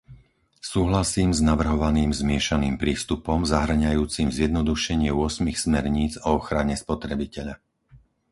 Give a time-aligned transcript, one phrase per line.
[0.71, 7.55] Súhlasím s navrhovaným zmiešaným prístupom, zahŕňajúcim zjednodušenie ôsmich smerníc o ochrane spotrebiteľa.